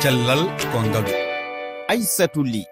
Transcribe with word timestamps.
cellal 0.00 0.48
gongalu 0.72 1.12
aissatou 1.92 2.42
ly. 2.42 2.64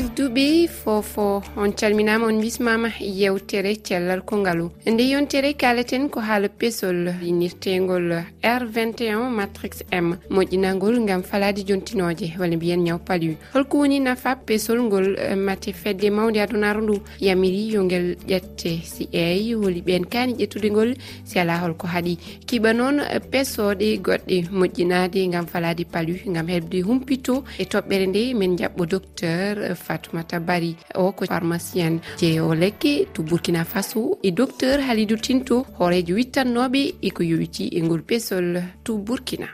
tedduɓe 0.00 0.66
fofo. 0.68 1.42
On 1.56 1.72
calminama 1.72 2.26
on 2.26 2.40
bismama 2.40 2.88
yewtere 3.00 3.74
cellal 3.84 4.22
kongalu 4.22 4.70
nde 4.86 5.02
yontere 5.10 5.52
kaleten 5.54 6.08
ko 6.08 6.20
haala 6.20 6.48
pesol 6.48 7.08
yinirtegol 7.22 8.24
r21 8.42 9.28
matrix 9.30 9.82
m 9.92 10.16
moƴƴinagol 10.30 11.04
gam 11.06 11.22
falade 11.22 11.64
jontinoje 11.66 12.32
walla 12.38 12.56
mbiyen 12.56 12.80
ñaw 12.84 12.98
palu 12.98 13.34
holko 13.52 13.78
woni 13.78 14.00
nafa 14.00 14.36
pesol 14.36 14.82
ngol 14.82 15.16
eh, 15.18 15.36
mate 15.36 15.72
fedde 15.72 16.10
mawde 16.10 16.38
adunaru 16.40 16.80
ndu 16.82 16.94
yamiri 17.20 17.72
yo 17.74 17.84
guel 17.84 18.16
ƴette 18.28 18.80
si 18.84 19.08
eyi 19.12 19.54
woli 19.54 19.82
ɓen 19.82 20.04
kani 20.08 20.32
ƴettude 20.34 20.70
ngol 20.70 20.94
si 21.24 21.38
ala 21.38 21.58
holko 21.58 21.86
haaɗi 21.86 22.16
kiɓa 22.46 22.72
noon 22.72 23.00
eh, 23.00 23.20
pesoɗe 23.30 23.98
goɗɗe 24.00 24.48
moƴƴinade 24.50 25.28
gam 25.30 25.46
falade 25.46 25.84
palu 25.84 26.14
gam 26.26 26.46
heɓde 26.48 26.82
humpito 26.86 27.44
e 27.58 27.64
toɓɓere 27.64 28.06
nde 28.06 28.34
min 28.34 28.56
jaɓɓo 28.56 28.86
docteur 28.86 29.58
eh, 29.62 29.74
fatoumata 29.90 30.40
bari 30.40 30.72
o 30.94 31.12
ko 31.12 31.26
pharmacien 31.26 32.00
jeeyowo 32.20 32.54
lekki 32.62 32.94
to 33.12 33.22
burkina 33.22 33.64
faso. 33.64 34.18
E 34.22 34.30
docteur 34.30 34.78
halidou 34.88 35.18
tinto 35.26 35.64
hoorejo 35.78 36.14
wittannoɓe 36.18 36.82
eko 37.08 37.22
yowiti 37.30 37.64
e 37.78 37.82
ngol 37.82 38.02
pesol 38.02 38.62
to 38.84 38.98
burkina. 38.98 39.48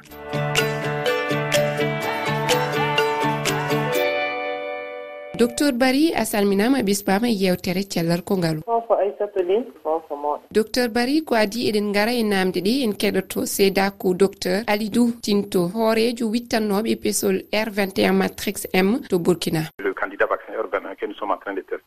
Docteur 5.39 5.73
bari 5.73 6.15
a 6.15 6.25
salminama 6.25 6.81
ɓisbama 6.81 7.29
yewtere 7.29 7.83
cellal 7.93 8.23
kongalu 8.25 8.63
fofo 8.65 8.95
aissatou 8.95 9.43
lin 9.49 9.65
fofo 9.83 10.17
moɗo 10.17 10.41
docteur 10.51 10.89
bari 10.89 11.21
ko 11.29 11.35
adi 11.35 11.69
eɗen 11.69 11.93
gara 11.93 12.13
e 12.13 12.23
namde 12.23 12.61
ɗe 12.67 12.73
en 12.85 12.93
keɗoto 13.01 13.45
seedako 13.47 14.15
docteur 14.15 14.65
alidou 14.67 15.13
tinto 15.21 15.69
hoorejo 15.75 16.31
wittannoɓe 16.33 16.89
e 16.89 16.97
pesol 16.97 17.37
r 17.53 17.69
21 17.71 18.13
matrix 18.13 18.67
m 18.73 19.01
to 19.11 19.19
burkina. 19.19 19.63
sommes 21.27 21.37
en 21.37 21.39
train 21.39 21.55
de 21.55 21.63
faire 21.63 21.81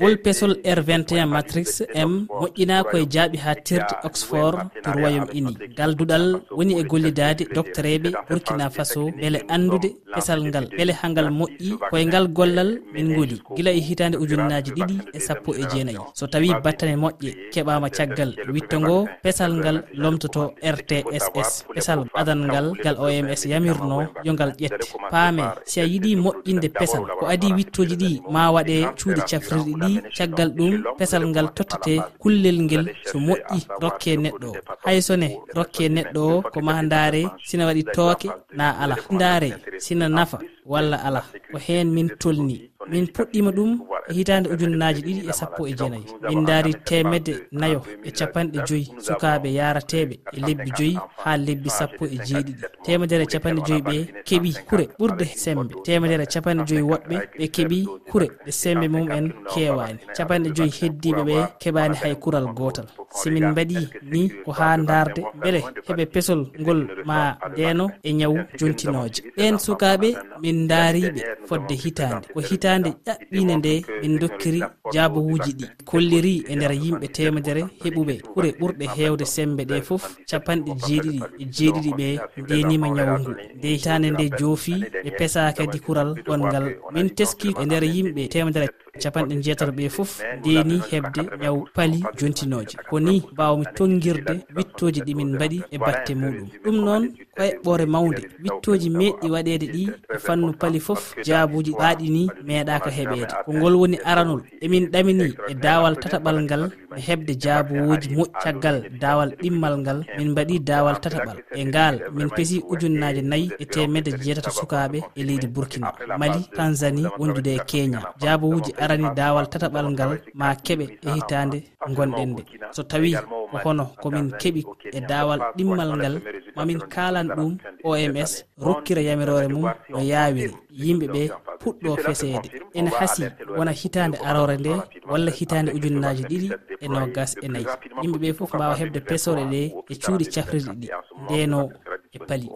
gol 0.00 0.16
pesol 0.24 0.52
r21 0.64 1.26
matrix 1.34 1.82
m 1.94 2.26
moƴƴina 2.40 2.76
koye 2.90 3.04
jaaɓi 3.14 3.38
ha 3.44 3.54
tirde 3.54 3.94
oxford 4.04 4.56
to 4.82 4.90
royaume 4.92 5.30
uni 5.38 5.52
galduɗal 5.78 6.26
woni 6.56 6.74
e 6.80 6.82
gollidade 6.90 7.42
doctereɓe 7.54 8.08
burkina 8.28 8.70
faso 8.70 9.10
beele 9.20 9.38
andude 9.54 9.88
pesal 10.14 10.40
ngal 10.48 10.66
beele 10.76 10.92
ha 11.00 11.06
ngal 11.08 11.28
moƴƴi 11.38 11.70
koye 11.90 12.04
ngal 12.06 12.26
gollal 12.36 12.70
min 12.94 13.08
goni 13.16 13.36
gila 13.56 13.70
e 13.78 13.80
hitande 13.88 14.16
ujunnaji 14.22 14.70
ɗiɗi 14.76 14.96
e 15.16 15.18
sappo 15.26 15.50
e 15.60 15.62
jeenayyi 15.70 16.00
so 16.14 16.26
tawi 16.26 16.48
battane 16.64 16.94
moƴƴe 17.02 17.30
keɓama 17.52 17.88
caggal 17.96 18.30
witto 18.54 18.76
ngo 18.80 18.96
pesal 19.22 19.52
ngal 19.60 19.78
lomtoto 20.02 20.42
rtss 20.74 21.50
pesal 21.74 22.00
adan 22.20 22.40
ngal 22.48 22.66
ngal 22.80 22.96
oms 23.04 23.42
yamirno 23.52 23.98
yo 24.24 24.32
ngal 24.32 24.52
ƴette 24.60 24.84
paame 25.10 25.44
si 25.64 25.80
a 25.80 25.84
yiiɗi 25.84 26.16
moƴƴinde 26.24 26.68
pesal 26.80 27.04
ko 27.18 27.24
adi 27.32 27.48
wittoji 27.56 27.96
ɗi 28.02 28.10
ma 28.34 28.50
waɗe 28.54 28.76
cuuɗi 28.98 29.21
cafrirɗi 29.30 29.72
ɗi 29.82 29.90
caggal 30.16 30.50
ɗum 30.56 30.72
pesal 30.98 31.22
ngal 31.30 31.48
tottate 31.56 31.94
kullel 32.22 32.58
ngel 32.66 32.84
so 33.08 33.16
moƴƴi 33.26 33.58
rokke 33.82 34.12
neɗɗo 34.22 34.48
o 34.50 34.56
haysone 34.84 35.28
rokke 35.56 35.84
neɗɗo 35.96 36.22
o 36.32 36.42
ko 36.52 36.58
ma 36.66 36.82
ndaare 36.86 37.22
sina 37.48 37.66
waɗi 37.68 37.82
tooke 37.94 38.28
na 38.58 38.64
ala 38.82 38.96
ndaare 39.14 39.48
sina 39.84 40.06
nafa 40.16 40.38
walla 40.72 40.96
ala 41.06 41.20
ko 41.50 41.58
heen 41.66 41.88
min 41.96 42.08
tolni 42.20 42.56
min 42.90 43.06
puɗɗima 43.14 43.50
ɗum 43.56 43.70
hitande 44.16 44.48
ujunnaji 44.52 45.00
ɗiɗi 45.06 45.22
e 45.30 45.32
sappo 45.32 45.66
e 45.70 45.72
jeenayyi 45.78 46.06
min 46.28 46.44
daari 46.48 46.72
temedde 46.88 47.34
nayo 47.60 47.80
e 48.04 48.10
capanɗe 48.18 48.58
joyyi 48.68 48.86
sukaɓe 49.06 49.48
yarateɓe 49.58 50.14
e 50.36 50.38
lebbi 50.46 50.70
joyyi 50.78 50.96
ha 51.24 51.36
lebbi 51.36 51.70
sappo 51.70 52.04
e 52.06 52.16
jeeɗiɗi. 52.26 52.62
Temedere 52.84 53.22
e 53.24 53.26
capanɗe 53.32 53.60
joyyi 53.66 53.82
ɓe 53.88 53.96
keeɓi 54.26 54.50
kure 54.68 54.84
ɓurde 54.98 55.24
sembe. 55.42 55.72
Temedere 55.84 56.22
e 56.22 56.26
capanɗe 56.32 56.62
joyyi 56.68 56.82
woɗɓe 56.90 57.16
ɓe 57.38 57.46
keeɓi 57.54 57.78
kure 58.10 58.26
ɗe 58.44 58.50
sembe 58.60 58.86
mum 58.88 59.10
en 59.10 59.26
kewani 59.52 59.98
capanɗe 60.16 60.48
joyyi 60.56 60.72
heddiɓe 60.78 61.22
ɓe 61.28 61.36
keɓani 61.60 61.96
hay 62.02 62.14
kural 62.22 62.46
gotal 62.58 62.86
simin 63.10 63.46
mbaɗi 63.52 63.78
ni 64.12 64.28
ko 64.44 64.50
ha 64.52 64.76
darde 64.76 65.22
beele 65.42 65.60
heɓe 65.86 66.04
pesol 66.06 66.40
ngol 66.60 66.80
ma 67.04 67.36
ndeno 67.52 67.90
e 68.02 68.12
ñawu 68.12 68.38
jontinoje 68.58 69.22
ɓen 69.36 69.58
sukaɓe 69.58 70.08
min 70.42 70.61
daariɓe 70.70 71.20
fodde 71.48 71.74
hitande 71.82 72.26
ko 72.34 72.40
hitande 72.48 72.90
ƴaɓɓine 73.06 73.54
nde 73.58 73.72
min 74.02 74.14
dokkiri 74.20 74.60
jabowuji 74.92 75.52
ɗi 75.58 75.66
kolliri 75.88 76.34
e 76.50 76.52
nder 76.56 76.72
yimɓe 76.82 77.06
temedere 77.16 77.62
heɓuɓe 77.82 78.14
ɓuure 78.34 78.50
ɓurɗe 78.60 78.84
hewde 78.96 79.24
sembe 79.34 79.62
ɗe 79.70 79.76
foof 79.88 80.04
capanɗe 80.30 80.72
jeeɗiɗi 80.84 81.20
e 81.42 81.44
jeeɗiɗi 81.56 81.90
ɓe 81.98 82.08
ndenima 82.42 82.88
ñawu 82.96 83.16
ngu 83.20 83.32
nde 83.56 83.68
hitande 83.74 84.08
nde 84.10 84.24
joofi 84.38 84.74
ɓe 85.04 85.10
pesa 85.18 85.52
kadi 85.56 85.78
kural 85.84 86.10
gongal 86.26 86.66
min 86.94 87.08
teski 87.16 87.48
e 87.60 87.64
nder 87.66 87.84
yimɓe 87.94 88.22
temedere 88.32 88.68
capanɗe 89.02 89.34
jeetato 89.44 89.72
ɓe 89.78 89.84
foof 89.96 90.10
deni 90.44 90.76
heɓde 90.90 91.22
ñaw 91.42 91.56
paali 91.74 91.98
jontinoje 92.18 92.74
ko 92.90 92.96
ni 93.06 93.14
mbawmi 93.32 93.64
tonguirde 93.76 94.34
wittoji 94.56 95.00
ɗimin 95.06 95.30
mbaɗi 95.36 95.58
e 95.74 95.76
batte 95.86 96.12
muɗum 96.20 96.48
ɗum 96.64 96.76
noon 96.86 97.04
ko 97.36 97.42
eɓɓore 97.50 97.86
mawde 97.94 98.22
wittoji 98.44 98.88
meɗɗi 98.98 99.26
waɗede 99.34 99.66
ɗi 99.74 99.82
e 100.14 100.16
fannu 100.24 100.41
no 100.46 100.52
paali 100.60 100.80
fof 100.80 101.02
jaabuji 101.26 101.72
ɗaaɗi 101.80 102.06
ni 102.10 102.22
meeɗaka 102.46 102.90
heɓede 102.90 103.26
ko 103.44 103.50
ngol 103.52 103.74
woni 103.80 103.98
aranol 104.04 104.42
emin 104.64 104.84
ɗamini 104.92 105.34
e 105.50 105.54
daawal 105.54 105.94
tataɓal 106.02 106.36
ngal 106.42 106.62
e 106.98 107.00
heɓde 107.08 107.32
jaabuwoji 107.42 108.08
moƴƴi 108.16 108.32
caggal 108.42 108.78
daawal 109.00 109.30
ɗimmal 109.42 109.74
ngal 109.82 109.98
min 110.18 110.28
mbaɗi 110.32 110.58
daawal 110.68 110.96
tataɓal 111.00 111.36
e 111.58 111.64
ngaal 111.64 111.96
min 112.16 112.28
peesi 112.34 112.62
ujunnaje 112.72 113.22
nayyi 113.22 113.50
e 113.62 113.64
temedde 113.64 114.10
jeetata 114.22 114.50
sukaɓe 114.50 114.98
e 115.16 115.22
leydi 115.24 115.46
burkina 115.46 115.92
mali 116.18 116.40
tanzanie 116.56 117.06
wondude 117.18 117.54
e 117.54 117.60
kenya. 117.70 118.00
Jaabowuji 118.20 118.72
arani 118.82 119.08
daawal 119.16 119.46
tataɓal 119.52 119.86
ngal 119.92 120.12
ma 120.34 120.54
keɓe 120.54 120.84
e 121.06 121.08
hitande 121.14 121.58
gonɗen 121.96 122.28
nde. 122.32 122.42
So 122.72 122.82
tawi 122.82 123.12
ko 123.52 123.58
hono 123.64 123.84
komin 124.02 124.28
keɓi 124.40 124.60
e 124.96 125.00
daawal 125.00 125.40
ɗimmal 125.56 125.90
ngal 125.96 126.14
mamin 126.56 126.80
kalan 126.94 127.28
ɗum 127.36 127.52
oms 127.84 128.44
rokkira 128.58 129.02
yamirore 129.02 129.48
mum 129.48 129.66
no 129.90 129.98
yawiri. 130.00 130.54
Yimɓe 130.70 131.06
ɓe 131.14 131.22
puɗɗo 131.60 131.96
feseede. 132.04 132.48
Ene 132.74 132.90
hasi 132.98 133.24
wona 133.56 133.72
hitande 133.72 134.16
arore 134.28 134.56
nde 134.58 134.72
walla 135.10 135.30
hitande 135.30 135.70
ujunnaji 135.76 136.22
ɗiɗi 136.30 136.48
e 136.80 136.88
nogas 136.88 137.36
e 137.44 137.48
nayyi 137.48 137.66
yimɓe 138.02 138.18
ɓe 138.22 138.34
foof 138.38 138.54
mbawa 138.54 138.74
hebde 138.80 139.00
pesore 139.00 139.44
ɗe 139.52 139.60
e 139.92 139.94
cuuɗi 140.02 140.24
cafrirɗi 140.34 140.74
ɗi 140.80 140.88
ndeno 141.24 141.70
e 142.12 142.18
paali 142.18 142.48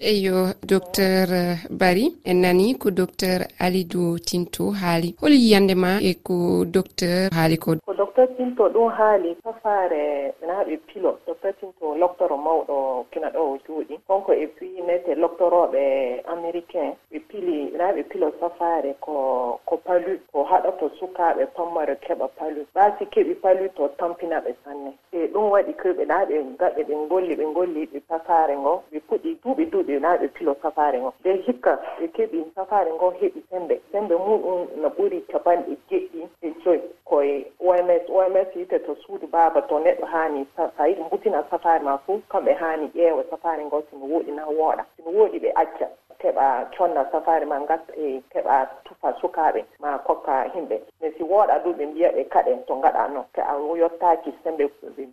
eyo 0.00 0.54
docteur 0.66 1.28
eh, 1.32 1.58
bari 1.70 2.08
en 2.24 2.40
nani 2.40 2.74
ko 2.78 2.90
docteur 2.90 3.44
alidou 3.58 4.18
tinto 4.18 4.70
haali. 4.72 5.14
Hol 5.20 5.32
yiyande 5.32 5.74
ma 5.76 5.98
e 6.00 6.14
ko 6.24 6.64
docteur 6.64 7.28
haali 7.32 7.58
ko? 7.58 7.76
Ko 7.84 7.92
docteur 7.94 8.26
tinto 8.36 8.68
ɗum 8.72 8.88
haali 8.96 9.36
kafare 9.44 10.32
na 10.46 10.64
ɓe 10.64 10.76
pilo. 10.88 11.18
Docteur 11.26 11.52
tinto 11.60 11.94
loctoro 11.96 12.36
mawɗo 12.36 13.04
kina 13.12 13.28
ɗo 13.30 13.40
o 13.52 13.58
juuɗi. 13.66 13.98
Konko 14.08 14.32
e 14.32 14.46
puis 14.46 14.80
nete 14.86 15.14
loctoroɓe 15.14 16.22
américain. 16.32 16.96
Ɓe 17.12 17.18
pili 17.28 17.70
naɓe 17.76 18.02
pilo 18.08 18.32
safare 18.40 18.94
ko 19.00 19.60
ko 19.66 19.76
palu. 19.76 20.16
Ko 20.32 20.44
haɗoto 20.44 20.88
sukaɓe 20.98 21.46
pammare 21.54 21.96
keɓa 22.00 22.28
palu. 22.38 22.64
Ɓaati 22.74 23.04
keɓi 23.12 23.34
palu 23.34 23.68
to 23.76 23.88
tampinaɓe 23.98 24.54
sanne. 24.64 24.96
E 25.12 25.26
ɗum 25.28 25.50
waɗi 25.52 25.72
koɓe 25.76 26.04
naɓe 26.08 26.34
gaɓe 26.58 26.82
ɓe 26.88 26.94
golli 27.08 27.34
ɓe 27.36 27.44
golli 27.54 27.86
ɓe 27.92 28.00
safare 28.08 28.56
ngo. 28.56 28.82
Ɓe 28.92 28.98
puɗi 29.08 29.36
duuɓi 29.44 29.64
duuɓi 29.70 29.89
ɓe 29.90 30.00
na 30.00 30.16
ɓe 30.16 30.28
pilo 30.28 30.56
safare 30.62 30.98
ngo. 31.00 31.12
Nde 31.20 31.32
hikka 31.46 31.72
ɓe 31.98 32.06
keɓi 32.16 32.44
safare 32.54 32.90
ngo 32.92 33.10
heɓi 33.20 33.40
sembe. 33.50 33.80
Sembe 33.92 34.14
muɗum 34.14 34.68
no 34.82 34.88
ɓuri 34.88 35.20
capanɗe 35.32 35.76
jeɗɗi 35.90 36.28
e 36.42 36.48
joyi 36.64 36.80
koye 37.04 37.46
oms 37.60 38.04
oms 38.08 38.48
yite 38.56 38.78
to 38.86 38.94
suudu 39.02 39.26
baaba 39.26 39.62
to 39.62 39.74
neɗɗo 39.78 40.06
haani 40.06 40.46
sa 40.56 40.86
yiɗi 40.86 41.02
mbutina 41.02 41.44
safare 41.50 41.82
ma 41.84 41.98
fuu 41.98 42.20
kamɓe 42.28 42.52
haani 42.54 42.86
ƴeewa 42.94 43.24
safare 43.30 43.64
ngo 43.64 43.82
sino 43.90 44.06
wooɗi 44.06 44.32
na 44.34 44.44
wooɗa. 44.46 44.84
Sino 44.96 45.10
wooɗi 45.10 45.38
ɓe 45.40 45.52
acca. 45.54 45.88
keɓa 46.20 46.70
conna 46.76 47.04
safari 47.12 47.46
ma 47.46 47.58
gas 47.66 47.80
e 47.96 48.22
keɓa 48.32 48.66
tufa 48.84 49.12
sukaɓe 49.20 49.64
ma 49.80 49.98
kokka 49.98 50.44
himɓe. 50.54 50.76
Mais 51.00 51.12
si 51.16 51.22
wooɗa 51.22 51.58
du 51.64 51.72
ɓe 51.72 51.86
mbiya 51.86 52.12
ɓe 52.12 52.24
kaɗen 52.28 52.64
to 52.66 52.74
gaɗa 52.82 53.08
noon 53.08 53.24
te 53.34 53.40
a 53.40 53.54
yottaki 53.78 54.32
sembe 54.44 54.64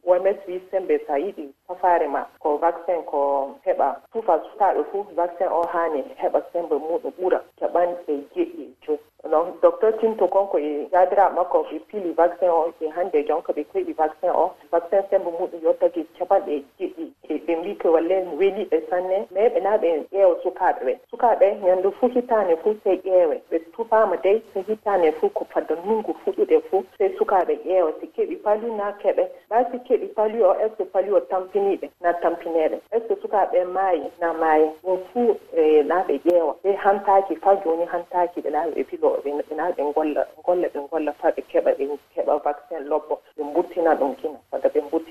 oms 0.06 0.38
wi 0.48 0.62
sembe 0.72 1.00
sa 1.08 1.16
yiɗi 1.18 1.54
safari 1.68 2.08
ma. 2.08 2.26
Ko 2.40 2.58
vaccin 2.58 3.04
ko 3.06 3.50
heɓa 3.66 3.96
tufa 4.14 4.40
sukaɓe 4.52 4.84
fuu 4.92 5.06
vaccin 5.16 5.48
o 5.48 5.62
hani 5.74 6.04
heɓa 6.22 6.42
sembe 6.54 6.76
muɗum 6.76 7.12
ɓuura 7.18 7.40
keɓanɗe 7.60 8.14
jeɗɗi 8.36 8.74
joyi 8.82 9.00
non 9.30 9.54
docteur 9.62 9.92
tinto 10.00 10.28
konko 10.28 10.58
e 10.60 10.88
jadiraɓe 10.92 11.36
makko 11.36 11.64
ɓe 11.70 11.80
pili 11.88 12.12
vaccin 12.14 12.50
o 12.50 12.72
e 12.80 12.88
hande 12.90 13.24
jonka 13.28 13.54
ɓe 13.54 13.64
keɓi 13.74 13.94
vaccin 13.94 14.30
o. 14.30 14.52
Vaccin 14.72 15.04
sembe 15.10 15.30
muɗum 15.32 15.62
yottaki 15.64 16.04
capanɗe 16.20 16.64
jeɗɗi 16.80 17.12
ɓe 17.48 17.56
mbi 17.56 17.76
ko 17.76 17.92
walle 17.92 18.18
weli 18.40 18.66
ɓe 18.72 18.82
sanne 18.90 19.28
mais 19.32 19.50
ɓe 19.54 19.60
naa 19.64 19.78
ɓe 19.78 19.90
ƴeewa 20.12 20.36
sukaaɓe 20.44 20.82
ɓe. 20.86 20.94
Sukaaɓe 21.12 21.48
ñannde 21.64 21.92
fuu 22.00 22.08
hitaande 22.10 22.56
fuu 22.64 22.76
sey 22.84 22.98
ƴeewe. 23.06 23.36
Ɓe 23.52 23.60
tufaama 23.76 24.18
dey 24.24 24.42
so 24.54 24.60
hitaande 24.68 25.12
fuu 25.20 25.30
ko 25.30 25.46
fadda 25.54 25.76
ndunngu 25.76 26.14
fuɗɗuɗe 26.26 26.60
fuu 26.70 26.84
sey 26.98 27.10
sukaaɓe 27.18 27.54
ƴeewa. 27.66 27.92
Si 28.00 28.08
keɓi 28.08 28.36
palu 28.44 28.76
naa 28.76 28.92
keɓe 29.02 29.24
ɓaa 29.50 29.64
si 29.72 29.78
keɓi 29.88 30.08
palu 30.16 30.44
o 30.46 30.54
est 30.54 30.70
ce 30.70 30.76
que 30.78 30.84
palu 30.84 31.16
o 31.16 31.20
tampiniiɓe 31.20 31.90
naa 32.02 32.14
tampineeɓe 32.14 32.78
est 32.92 33.00
ce 33.08 33.14
que 33.14 33.22
sukaaɓe 33.22 33.64
maayi 33.66 34.04
naa 34.22 34.34
maayi. 34.34 34.68
Ɗum 34.84 34.98
fuu 35.14 35.36
e 35.56 35.84
naa 35.84 36.04
ɓe 36.08 36.20
ƴeewa. 36.26 36.56
Ɓe 36.64 36.76
hantaaki 36.76 37.36
faa 37.36 37.56
jooni 37.64 37.86
hantaaki 37.86 38.42
ɓe 38.42 38.50
naa 38.52 38.68
ɓe 38.68 38.84
pilo 38.84 39.18
ɓe 39.24 39.56
naa 39.56 39.72
ɓe 39.72 39.94
golla 39.94 40.26
golla 40.46 40.68
ɓe 40.68 40.80
golla 40.92 41.12
faa 41.14 41.32
ɓe 41.32 41.42
keɓa 41.52 41.72
ɓe 41.78 41.86
keɓa 42.16 42.38
vaccin 42.44 42.84
lobbo 42.90 43.20
ɓe 43.38 43.44
mburtina 43.44 43.96
ɗum 43.96 44.16
kina. 44.16 44.38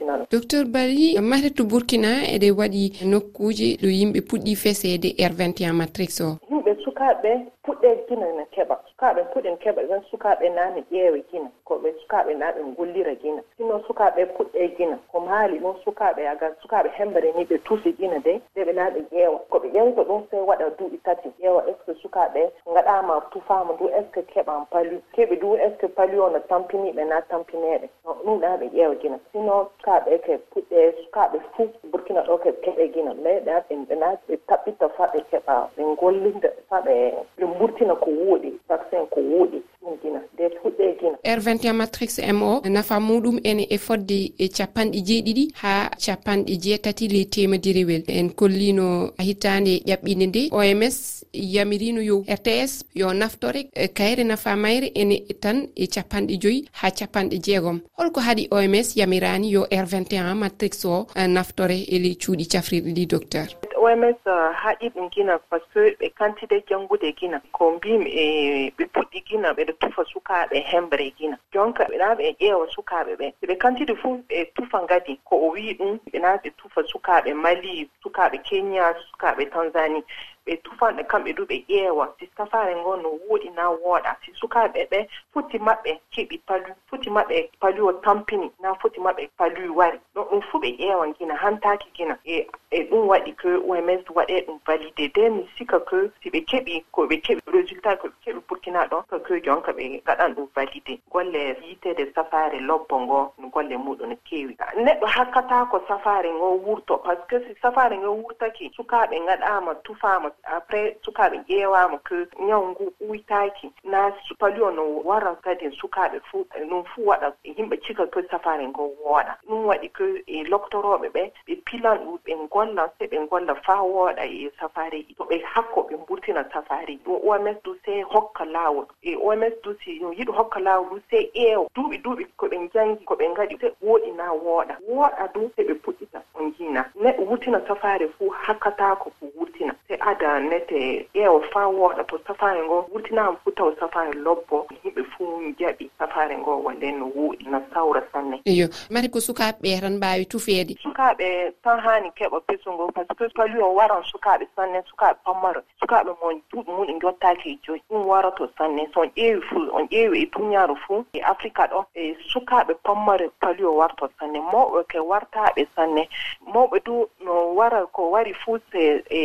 yaltina 0.06 0.16
ɗum 0.18 0.26
docteur 0.30 0.64
bari 0.64 1.18
mata 1.20 1.62
burkina 1.64 2.08
eɗe 2.34 2.50
waɗi 2.58 2.82
nokkuji 3.10 3.76
ɗo 3.82 3.88
yimɓe 3.88 4.20
puɗɗi 4.28 4.54
fesede 4.56 5.08
r 5.18 5.32
21 5.32 5.72
matrix 5.72 6.20
o. 6.20 6.38
Yimɓe 6.50 6.72
sukaɓe 6.84 7.30
puɗɗe 7.64 7.88
gina 8.08 8.26
ne 8.36 8.44
keɓa. 8.54 8.74
Sukaɓe 8.90 9.20
puɗen 9.32 9.56
keɓa 9.62 9.82
tan 9.88 10.02
sukaɓe 10.10 10.48
naane 10.56 10.80
ƴeewe 10.90 11.22
gina. 11.30 11.50
koɓe 11.68 11.92
sukaɓe 12.00 12.34
na 12.38 12.52
ɓe 12.52 12.62
gollira 12.76 13.14
gina. 13.22 13.42
Sino 13.56 13.78
sukaɓe 13.86 14.26
puɗɗe 14.36 14.76
gina. 14.76 14.98
Komi 15.12 15.28
haali 15.28 15.58
ɗum 15.58 15.74
sukaɓe 15.84 16.22
aga 16.28 16.54
sukaɓe 16.62 16.88
hembere 16.98 17.32
ni 17.36 17.44
ɓe 17.44 17.58
tusi 17.64 17.92
gina 17.98 18.18
de 18.18 18.40
nde 18.54 18.64
ɓe 18.64 18.72
na 18.74 18.90
ɓe 18.90 19.00
ƴeewa. 19.10 19.38
Koɓe 19.50 19.68
ƴewto 19.74 20.02
ɗum 20.04 20.22
sey 20.30 20.40
waɗa 20.40 20.70
duuɓi 20.78 20.98
tati. 21.04 21.28
Ƴeewa 21.40 21.62
est 21.68 21.76
ce 21.86 21.92
que 21.92 21.98
sukaɓe 22.00 22.50
gaɗama 22.74 23.20
tufama 23.30 23.72
du 23.78 23.88
est 23.88 24.04
ce 24.06 24.10
que 24.14 24.20
keɓan 24.32 24.66
palu 24.70 25.00
keɓi 25.14 25.36
du 25.40 25.54
est 25.56 25.70
ce 25.70 25.76
que 25.80 25.86
palu 25.86 26.18
o 26.20 26.30
no 26.30 26.38
tampiniɓe 26.48 27.04
na 27.08 27.20
tampineɓe 27.22 27.88
ɗum 28.24 28.38
ɗa 28.40 28.56
ɓe 28.60 28.66
ƴeewa 28.74 28.94
gina. 29.00 29.18
Sino 29.32 29.68
sukaɓe 29.78 30.18
ke 30.24 30.38
puɗɗe 30.52 30.92
sukaɓe 31.04 31.38
fuu 31.56 31.68
burkina 31.90 32.22
ɗo 32.22 32.38
ke 32.38 32.52
keɓe 32.62 32.92
gina. 32.92 33.12
Ɓeɗa 33.14 33.64
ɓe 33.68 33.94
na 33.96 34.14
ɓe 34.28 34.36
taɓɓitta 34.48 34.88
fa 34.96 35.06
ɓe 35.12 35.20
keɓa 35.30 35.68
ɓe 35.76 35.82
gollinda 36.00 36.48
faa 36.68 36.80
ɓe 36.80 36.94
ɓe 37.38 37.44
mburtina 37.46 37.94
ko 37.96 38.10
wuuɗi 38.10 38.50
vaccin 38.68 39.06
ko 39.10 39.20
wooɗi 39.20 39.62
gina 40.02 40.20
nde 40.34 40.44
fuɗɗe 40.62 40.84
gina 41.00 41.16
r21 41.36 41.72
matrix 41.72 42.18
mo 42.32 42.60
nafa 42.64 43.00
muɗum 43.00 43.40
ene 43.44 43.66
e 43.70 43.78
fodde 43.78 44.32
e 44.38 44.48
capanɗe 44.48 44.98
jeeɗiɗi 45.08 45.44
ha 45.62 45.90
capanɗe 46.04 46.52
jeetati 46.64 47.08
ley 47.08 47.24
temedirewel 47.26 48.02
en 48.08 48.28
kollino 48.30 49.10
hitande 49.18 49.82
ƴaɓɓinde 49.88 50.26
nde 50.26 50.42
oms 50.52 51.24
yamirino 51.32 52.00
yo 52.02 52.24
rts 52.28 52.84
yo 52.94 53.12
naftore 53.12 53.60
e 53.74 53.88
kayre 53.88 54.24
nafa 54.24 54.56
mayre 54.56 54.90
ene 54.94 55.16
tan 55.40 55.68
e 55.76 55.86
capanɗe 55.86 56.34
joyyi 56.42 56.64
ha 56.72 56.90
capanɗe 56.90 57.36
jeegom. 57.44 57.80
Holko 57.98 58.20
haaɗi 58.20 58.48
oms 58.50 58.96
yamirani 58.96 59.50
yo 59.50 59.62
r21 59.70 60.34
matrix 60.34 60.84
o 60.84 61.06
e 61.14 61.26
naftore 61.26 61.78
e 61.88 61.98
ley 61.98 62.14
cuuɗi 62.16 62.44
cafrirɗe 62.52 62.92
ɗi 62.96 63.06
docteur. 63.06 63.48
oms 63.86 64.16
uh, 64.26 64.52
haɗi 64.62 64.88
ɗum 64.94 65.10
gina 65.10 65.38
par 65.38 65.60
ce 65.72 65.80
que 65.90 65.96
ɓe 65.98 66.08
kantide 66.18 66.62
janngude 66.68 67.12
gina 67.18 67.40
ko 67.52 67.70
mbimi 67.72 68.10
e 68.10 68.70
ɓe 68.76 68.84
puɗɗi 68.94 69.18
gina 69.26 69.52
ɓeɗo 69.52 69.72
tufa 69.80 70.02
sukaaɓe 70.04 70.56
hembre 70.70 71.12
gina. 71.18 71.36
Jonka 71.52 71.84
ɓe 71.90 71.96
naa 71.98 72.14
ɓe 72.14 72.36
ƴeewa 72.40 72.66
sukaaɓe 72.74 73.12
ɓe. 73.20 73.26
So 73.40 73.46
ɓe 73.46 73.56
kantide 73.58 73.94
fuu 73.96 74.22
ɓe 74.28 74.44
tufa 74.54 74.82
ngadi 74.82 75.20
ko 75.24 75.36
o 75.36 75.50
wii 75.54 75.74
ɗum 75.78 75.98
ɓe 76.12 76.18
naa 76.20 76.36
ɓe 76.42 76.50
tufa 76.56 76.82
sukaaɓe 76.82 77.34
mali 77.34 77.88
sukaaɓe 78.02 78.38
kenya 78.48 78.94
sukaaɓe 79.10 79.50
tanzanie 79.50 80.02
ɓe 80.46 80.56
tufanɓe 80.62 81.02
kamɓe 81.10 81.32
du 81.36 81.44
ɓe 81.46 81.56
ƴeewa. 81.68 82.08
Si 82.18 82.26
kasare 82.36 82.74
ngo 82.76 82.96
no 82.96 83.08
wooɗi 83.28 83.50
na 83.54 83.70
wooɗa. 83.70 84.16
Si 84.24 84.32
sukaaɓe 84.40 84.86
ɓe 84.90 85.08
foti 85.32 85.58
maɓɓe 85.58 85.98
keɓi 86.14 86.38
palu 86.46 86.72
foti 86.90 87.10
maɓɓe 87.10 87.50
paluwo 87.60 87.92
tampini 88.04 88.50
na 88.60 88.74
foti 88.74 89.00
maɓɓe 89.00 89.28
paluwi 89.38 89.68
wari. 89.68 89.98
Ɗon 90.14 90.24
ɗum 90.30 90.40
fuu 90.42 90.58
ɓe 90.60 90.68
ƴeewa 90.78 91.06
gina 91.18 91.34
hantaki 91.34 91.88
gina 91.94 92.18
e, 92.24 92.46
e 92.70 92.82
ɗum 92.90 93.08
waɗi 93.08 93.32
que 93.36 93.48
oms 93.48 94.04
waɗe 94.14 94.46
ɗum 94.46 94.58
validé 94.66 95.08
de 95.14 95.30
mi 95.30 95.48
sika 95.58 95.80
que 95.80 96.10
si 96.22 96.30
ɓe 96.30 96.40
keɓi 96.50 96.84
ko 96.92 97.06
ɓe 97.06 97.16
keɓi 97.20 97.40
résultat 97.52 97.98
ko 97.98 98.08
ɓe 98.08 98.14
keɓi 98.24 98.40
burkina 98.48 98.86
ɗon 98.86 99.02
ko 99.10 99.18
que 99.18 99.40
jonka 99.42 99.72
ɓe 99.72 100.02
gaɗan 100.06 100.34
ɗum 100.34 100.48
validé 100.54 101.00
golle 101.10 101.56
yitede 101.62 102.12
safare 102.14 102.60
lobbo 102.60 103.00
ngo 103.00 103.32
no 103.38 103.48
golle 103.48 103.76
muɗum 103.76 104.08
no 104.10 104.16
keewi. 104.24 104.56
Neɗɗo 104.76 105.06
hakkata 105.06 105.66
ko 105.70 105.80
safare 105.88 106.30
ngo 106.32 106.50
wurto 106.64 106.98
par 106.98 107.16
ce 107.16 107.26
que 107.28 107.38
si 107.46 107.60
safare 107.60 107.96
ngo 107.98 108.10
wurtaki 108.22 108.70
sukaaɓe 108.76 109.16
gaɗama 109.26 109.74
tufama 109.82 110.30
après 110.44 110.96
sukaɓe 111.02 111.36
ƴeewama 111.48 111.98
que 112.04 112.26
ñaw 112.40 112.62
ngu 112.70 112.92
ɓuytaki 113.00 113.72
na 113.84 114.12
palio 114.38 114.70
no 114.70 114.82
wara 115.04 115.34
kadi 115.42 115.70
sukaɓe 115.80 116.20
fuu 116.30 116.44
ɗum 116.68 116.84
fuu 116.84 117.06
waɗa 117.06 117.32
yimɓe 117.44 117.76
cika 117.84 118.06
que 118.06 118.22
safare 118.30 118.66
ngo 118.68 118.82
wooɗa. 119.04 119.36
Ɗum 119.48 119.66
waɗi 119.66 119.88
que 119.96 120.04
e 120.26 120.44
loctoroɓe 120.44 121.08
ɓe 121.14 121.32
ɓe 121.46 121.54
pilan 121.66 121.98
ɗum 122.04 122.18
ɓe 122.24 122.48
golla 122.50 122.90
se 122.98 123.06
ɓe 123.06 123.26
golla 123.30 123.54
faa 123.66 123.82
wooɗa 123.82 124.24
e 124.24 124.50
safareji 124.60 125.14
to 125.16 125.24
ɓe 125.24 125.36
hakko 125.44 125.80
ɓe 125.88 125.94
mburtina 126.02 126.44
safareji 126.52 127.00
ɗum 127.04 127.20
oms 127.28 127.56
du 127.64 127.74
se 127.84 128.02
hokka 128.02 128.44
laawol. 128.44 128.86
E 129.02 129.16
oms 129.16 129.54
du 129.62 129.74
si 129.84 129.98
no 130.00 130.10
yiɗi 130.12 130.32
hokka 130.32 130.60
laawol 130.60 130.90
du 130.90 131.00
se 131.10 131.30
eewa 131.34 131.66
duuɓi 131.74 131.96
duuɓi 132.02 132.24
ko 132.36 132.46
ɓe 132.46 132.56
jangi 132.74 133.04
ko 133.04 133.14
ɓe 133.16 133.28
ngaɗi 133.32 133.56
se 133.60 133.68
wooɗi 133.82 134.12
na 134.16 134.32
wooɗa. 134.32 134.76
Wooɗa 134.88 135.32
du 135.34 135.50
se 135.56 135.62
ɓe 135.64 135.74
puɗɗita 135.84 136.20
on 136.34 136.52
jina 136.58 136.84
neɗɗo 136.94 137.22
wurtina 137.28 137.60
safaare 137.68 138.08
fuu 138.18 138.28
hakkatako 138.30 139.10
ko 139.20 139.26
wurtina. 139.36 139.74
Se 139.88 139.94
ada 140.00 140.25
nodda 140.26 140.34
annete 140.34 141.08
ƴeewa 141.14 141.40
faa 141.52 141.66
wooɗa 141.66 142.04
to 142.06 142.18
safaare 142.26 142.62
ngo 142.64 142.86
wurtinaama 142.92 143.36
fuu 143.44 143.50
taw 143.50 143.72
safaare 143.80 144.12
lobbo. 144.12 144.66
Yimɓe 144.84 145.04
fuu 145.16 145.40
jaɓi 145.58 145.90
safaare 145.98 146.38
ngo 146.38 146.56
wonde 146.62 146.92
no 146.92 147.06
wuuɗi 147.06 147.48
no 147.50 147.62
sawra 147.74 148.02
sanne. 148.12 148.40
Iyo 148.44 148.68
mati 148.90 149.08
ko 149.08 149.18
sukaaɓe 149.20 149.80
tan 149.80 149.96
mbaawi 149.96 150.26
tufeede? 150.26 150.74
Sukaaɓe 150.82 151.52
tan 151.62 151.80
haani 151.80 152.10
keɓa 152.10 152.40
pesu 152.46 152.72
ngo 152.72 152.90
par 152.92 153.04
ce 153.08 153.14
que 153.14 153.28
palu 153.34 153.62
o 153.64 153.74
waran 153.74 154.02
sukaaɓe 154.02 154.46
sanne 154.56 154.82
sukaaɓe 154.90 155.18
pammaro 155.24 155.60
sukaaɓe 155.80 156.10
mo 156.20 156.32
duuɓi 156.52 156.70
mum 156.72 156.86
ɗi 156.86 157.00
jottaaki 157.00 157.50
e 157.50 157.58
joyi. 157.66 157.82
Ɗum 157.90 158.06
warato 158.06 158.48
sanne. 158.58 158.88
So 158.94 159.00
on 159.00 159.08
ƴeewi 159.16 159.40
fuu 159.48 159.70
on 159.72 159.86
ƴeewi 159.88 160.22
e 160.22 160.26
duniyaaru 160.32 160.76
fuu 160.86 161.04
e 161.14 161.20
afrique 161.20 161.62
ɗo 161.70 161.84
e 161.94 162.16
sukaaɓe 162.32 162.74
pammaro 162.84 163.30
palu 163.40 163.68
o 163.68 163.76
warto 163.76 164.08
sanne. 164.18 164.40
Mawɓe 164.40 164.84
ke 164.88 164.98
wartaaɓe 164.98 165.66
sanne. 165.76 166.08
Mawɓe 166.46 166.84
du 166.84 167.06
no 167.24 167.45
wara 167.58 167.86
ko 167.94 168.10
wari 168.10 168.32
fuu 168.34 168.58
se 168.72 169.02
e 169.10 169.22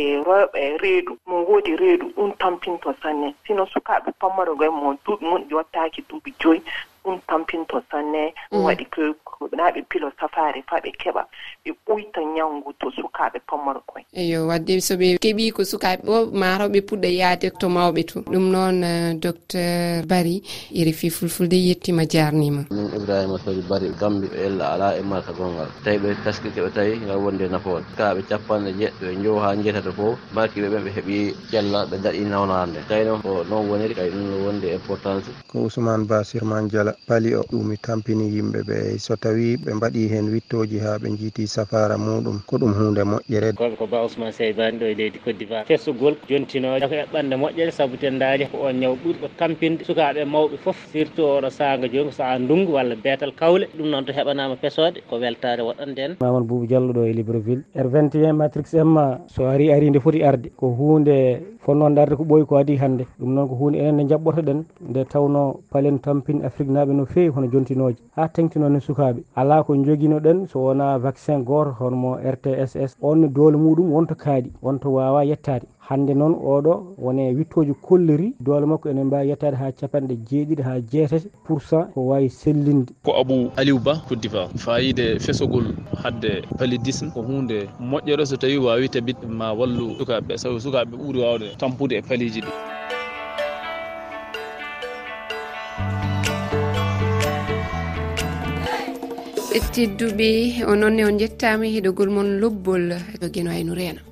e 0.54 0.78
reedu. 0.82 1.18
Mo 1.26 1.36
woodi 1.48 1.76
reedu 1.76 2.06
ɗum 2.16 2.30
tampinto 2.38 2.94
sanne. 3.02 3.34
Sino 3.46 3.66
sukaaɓe 3.66 4.10
pammaro 4.20 4.54
pammarogoye 4.56 4.70
mo 4.70 4.96
duuɓi 5.04 5.24
mum 5.28 5.42
ɗi 5.48 5.54
wattaaki 5.54 6.00
duuɓi 6.08 6.30
joyi 6.40 6.60
ɗum 7.04 7.20
tampinto 7.28 7.82
sanne 7.90 8.34
ɗum 8.50 8.60
mm. 8.60 8.64
waɗi 8.66 8.86
na 9.56 9.70
ɓe 9.74 9.82
pilo 9.90 10.10
safare 10.20 10.62
fa 10.68 10.76
ɓe 10.84 10.90
keɓa 11.00 11.22
ɓe 11.64 11.70
ɓuyta 11.86 12.20
ñawngu 12.34 12.72
to 12.80 12.90
sukaɓe 12.96 13.38
pamarkoen 13.48 14.04
eyo 14.12 14.46
wadde 14.46 14.80
so 14.80 14.94
ɓe 14.94 15.16
keɓi 15.18 15.52
ko 15.56 15.62
sukaaɓe 15.64 16.04
o 16.08 16.26
mataw 16.40 16.68
ɓe 16.68 16.80
puɗɗa 16.88 17.08
yaade 17.20 17.50
to 17.60 17.66
mawɓe 17.68 18.02
to. 18.06 18.20
Ɗum 18.32 18.44
noon 18.52 18.84
eh, 18.84 19.14
docteur 19.14 20.04
bari 20.06 20.42
irifi 20.70 21.10
fulfulde 21.10 21.56
yettima 21.56 22.04
jarnima. 22.04 22.62
Min 22.70 22.86
ibrahima 22.98 23.38
sodi 23.44 23.62
bari 23.68 23.88
gambi 24.00 24.26
ɓe 24.28 24.36
ella 24.46 24.64
ala 24.74 24.96
e 24.98 25.02
marka 25.02 25.32
gongal. 25.32 25.68
Tawi 25.84 25.98
ɓe 25.98 26.16
taskike 26.24 26.60
ɓe 26.60 26.70
tawi 26.74 26.98
ngal 27.04 27.18
wonde 27.24 27.48
nafoore. 27.48 27.84
Kaɓe 27.96 28.22
capanɗe 28.28 28.70
jeɗɗo 28.78 29.04
e 29.12 29.16
jowo 29.22 29.40
ha 29.40 29.56
jeetata 29.56 29.92
fof 29.92 30.18
makiɓe 30.34 30.68
ɓen 30.72 30.82
ɓe 30.84 30.90
heeɓi 30.96 31.34
cella 31.50 31.86
ɓe 31.90 31.96
daɗi 32.04 32.24
nawnade 32.24 32.78
tawi 32.88 33.04
noon 33.04 33.22
ko 33.22 33.44
noon 33.48 33.68
woniri 33.70 33.94
kay 33.94 34.10
ɗum 34.10 34.24
no 34.30 34.36
wonde 34.46 34.66
importance 34.72 35.26
ko 35.50 35.58
ousmane 35.64 36.04
ba 36.06 36.24
sirman 36.24 36.68
diala 36.68 36.91
pali 37.06 37.34
o 37.34 37.42
ɗum 37.50 37.76
tampini 37.82 38.28
yimɓe 38.34 38.60
ɓe. 38.68 38.98
So 38.98 39.16
tawi 39.16 39.56
ɓe 39.56 39.74
mbaɗi 39.74 40.08
hen 40.08 40.26
wittoji 40.32 40.78
ha 40.78 40.98
ɓe 40.98 41.08
jiiti 41.18 41.46
safara 41.46 41.96
muɗum 41.98 42.40
ko 42.46 42.56
ɗum 42.58 42.72
hunde 42.74 43.02
moƴƴere. 43.04 43.54
Kono 43.54 43.76
ko 43.76 43.86
ba 43.86 44.02
ousmane 44.04 44.32
seybani 44.32 44.78
ɗo 44.78 44.86
e 44.86 44.94
leydi 44.94 45.18
côte 45.24 45.38
d'ivoire. 45.38 45.66
Fessugol 45.66 46.16
jontinoje 46.28 46.86
ko 46.88 46.94
eɓɓande 46.94 47.34
moƴƴere 47.36 47.70
saabu 47.72 47.96
ten 47.98 48.18
daali 48.18 48.46
ko 48.50 48.58
on 48.66 48.72
ñaw 48.80 48.94
ɓuuri 48.96 49.18
ko 49.20 49.28
tampinde 49.38 49.84
sukaɓe 49.84 50.24
mawɓe 50.24 50.56
foof 50.64 50.76
surtout 50.92 51.38
oɗo 51.42 51.50
saaga 51.50 51.86
joni 51.88 52.10
ko 52.10 52.12
saaha 52.12 52.38
ndungu 52.38 52.72
walla 52.72 52.94
beetal 52.96 53.32
kawle. 53.34 53.66
Ɗum 53.76 53.88
noon 53.90 54.04
to 54.04 54.12
heɓanama 54.12 54.56
pesode 54.56 55.00
ko 55.08 55.16
weltare 55.18 55.62
waɗande 55.62 55.98
en 55.98 56.12
mamadou 56.20 56.46
boubou 56.46 56.66
diallo 56.66 56.92
ɗo 56.92 57.04
e 57.10 57.12
libreville. 57.12 57.62
R 57.74 57.86
21 57.88 58.32
matrix 58.32 58.74
m 58.74 58.96
so 59.28 59.46
ari 59.46 59.72
ari 59.72 59.90
nde 59.90 60.00
foti 60.00 60.22
arde 60.24 60.50
ko 60.56 60.66
hunde 60.78 61.16
fonno 61.64 61.90
darde 61.94 62.16
ko 62.16 62.24
ɓooyi 62.24 62.46
ko 62.46 62.56
adi 62.56 62.76
hannde. 62.76 63.06
Ɗum 63.20 63.34
noon 63.34 63.48
ko 63.48 63.54
hunde 63.54 63.76
enen 63.78 63.88
enenne 63.94 64.08
jaɓɓotoɗen 64.10 64.64
nde 64.90 65.04
tawno 65.04 65.60
palen 65.70 65.98
tampini 66.00 66.44
afrique 66.44 66.72
naaɓe 66.72 66.92
no 66.92 67.04
feewi 67.06 67.32
hono 67.34 67.46
jontinoji 67.52 67.98
ha 68.16 68.28
e 68.76 68.80
sukaɓe 68.80 69.22
ala 69.36 69.62
ko 69.64 69.74
joguinoɗen 69.74 70.46
so 70.48 70.58
wona 70.60 70.98
vaccin 70.98 71.44
goto 71.44 71.70
hono 71.78 72.16
rtss 72.34 72.96
on 73.00 73.28
doole 73.32 73.56
muɗum 73.56 73.92
wonto 73.92 74.14
kaaɗi 74.14 74.50
wonto 74.62 74.90
wawa 74.92 75.24
yettade 75.24 75.66
hande 75.92 76.14
noon 76.14 76.34
oɗo 76.34 76.72
wone 76.98 77.22
wittoji 77.36 77.74
kolleri. 77.86 78.34
Doole 78.40 78.66
makko 78.66 78.88
ene 78.90 79.04
mbawi 79.04 79.28
yettade 79.28 79.56
ha 79.56 79.72
capanɗe 79.72 80.14
jeeɗiɗi 80.28 80.62
ha 80.62 80.80
jeetati. 80.80 81.28
Pourcent 81.44 81.92
ko 81.94 82.00
wawi 82.10 82.28
sellinde. 82.30 82.92
Ko 83.04 83.12
abou 83.20 83.50
aliou 83.56 83.78
ba 83.78 83.94
koddiva 84.08 84.48
fayide 84.56 85.18
fesogol 85.20 85.66
hadde 86.02 86.42
palidisme 86.58 87.10
ko 87.14 87.20
hunde 87.22 87.68
moƴƴere 87.80 88.24
so 88.26 88.36
tawi 88.36 88.56
wawi 88.58 88.88
tabit 88.88 89.18
ma 89.28 89.52
wallu 89.52 89.96
sukaɓeɓe 89.98 90.36
sabu 90.36 90.60
sukaɓeɓe 90.60 90.96
ɓuuri 90.96 91.18
wawde 91.20 91.46
tampude 91.58 91.92
e 91.92 92.02
paliji 92.02 92.40
ɗi. 92.40 92.52
Ɓe 99.50 99.58
tedduɓe 99.74 100.28
o 100.70 100.74
nonne 100.74 101.04
on 101.04 101.18
jettama 101.18 101.64
heɗogol 101.64 102.10
moon 102.10 102.40
lobbol 102.40 102.92
e 102.92 103.18
to 103.20 103.28
gueno 103.28 103.50
aynu 103.50 103.72
e 103.72 103.76
reena 103.76 104.11